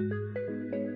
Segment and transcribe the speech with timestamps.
[0.00, 0.87] Thank you.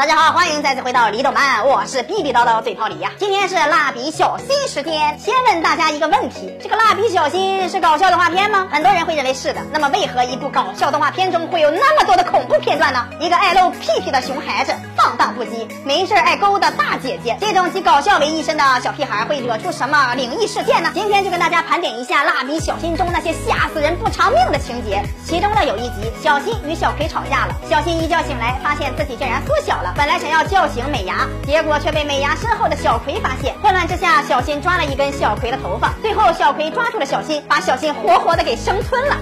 [0.00, 3.12] 大家好，欢迎再次回到李动漫，我是逼逼叨叨嘴炮李呀。
[3.18, 8.66] 今天是蜡笔小新时间，先问大家一个问题：这个蜡笔小新是搞笑动画片吗？
[8.72, 9.60] 很多人会认为是的。
[9.70, 13.06] 那么为何一部搞笑动画片中会有那么多的恐怖片段呢？
[13.20, 20.90] 一个爱露屁屁的熊孩子，放荡不羁，没事爱勾搭大姐姐，这种集搞笑为一身的小屁孩会惹出什么灵异事件呢？
[20.94, 25.02] 今天就跟大家盘点一下蜡笔小新中那些吓死人不偿命的情节。
[25.26, 29.89] 其中呢有一集，小新与小葵吵架了，小新一觉醒来，发现自己竟然缩小了。
[29.96, 33.54] 本来想要叫醒美牙，结果却被美牙身后的小葵发现。
[33.62, 39.16] 混乱之下，小新抓了一根小葵的头发，最后小葵抓住了小新，把小新活活的给生吞了。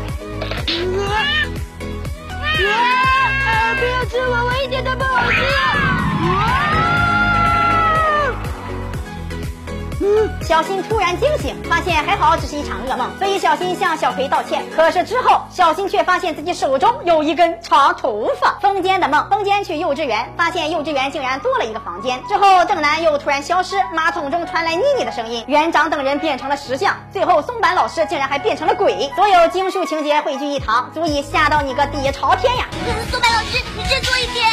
[10.48, 14.64] 小新突然惊醒，发现还好只是一场噩梦，所以小新向小葵道歉。
[14.74, 18.56] 可是之后，小新却发现自己手中有一根长头发。
[18.62, 22.22] 风间的梦，风间去幼稚园，发现幼稚园竟然多了一个房间。
[22.28, 29.10] 之后，正南又突然消失，马桶中传来妮妮的声音，园长等人变成了石像，最后松坂老师竟然还变成了鬼。
[29.16, 32.66] 所有惊悚情节汇聚一堂，足以吓到你个底朝天呀！
[33.10, 34.48] 松坂老师，你振作一点！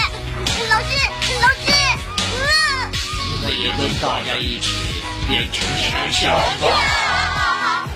[0.70, 1.09] 老师，
[1.42, 1.72] 老师，
[2.42, 2.92] 嗯。
[3.45, 7.88] 我也跟大家一起变成石像吧。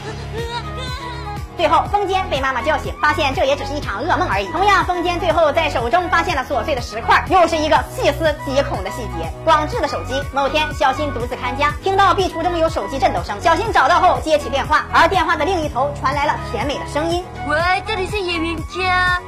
[1.58, 4.48] 最后，风间被妈妈叫醒，发现这也只是一场噩梦而已。
[4.48, 9.30] 同样，风间最后在手中发现了琐碎的石块，又是一个细思极恐的细节。
[9.44, 17.26] 广志的手机，某天小新独自看家，听到壁橱中有手机震动声，小新找到后接起电话，而电话的另一头传来了甜美的声音。
[17.48, 19.20] 喂，这里是演员家。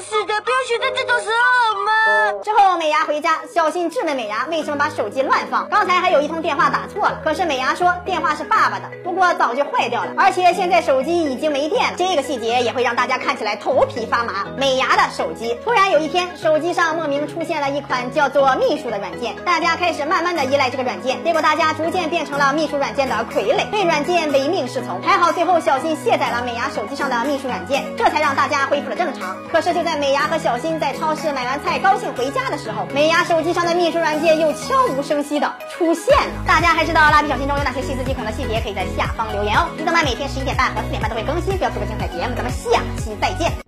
[0.00, 2.40] 是的，不要选在这种时候好吗？
[2.42, 5.68] 之后，美伢回家，小新质问美伢为什么把手机乱放。
[5.68, 11.96] 刚才还有一通电话打错了，可是美伢说电话是爸爸的，不过早就坏掉了，而且现在手机已经没电了。
[11.98, 14.46] 这个细节也会让大家看起来头皮发麻。
[14.56, 25.00] 美伢的手机突然有一天，手机上莫名出现了一款叫做秘书的软件，大家开始慢慢的依赖这个软件，结果大家逐渐变成了秘书软件的傀儡，对软件唯命侍从。
[25.02, 29.36] 还好最后小新卸载了美牙手机上的秘书软件，这才让大家恢复了正常。
[29.50, 36.44] 可是就在美牙和小新在超市买完菜高兴回家的时候，美牙手机上的秘书软件又悄无声息的出现了。
[36.46, 38.60] 大家还知道蜡笔小新中有哪些细思极恐的细节？
[38.60, 39.66] 可以在下方留言哦。
[39.76, 42.34] 李动漫每天十一点半和四点半都会更新，不要错过精彩节目。
[42.36, 43.67] 咱们下期再见。